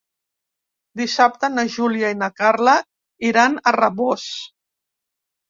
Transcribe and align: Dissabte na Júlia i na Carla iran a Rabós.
Dissabte 1.01 1.49
na 1.57 1.65
Júlia 1.73 2.09
i 2.15 2.17
na 2.23 2.31
Carla 2.41 2.75
iran 3.29 3.61
a 3.61 3.75
Rabós. 3.79 4.27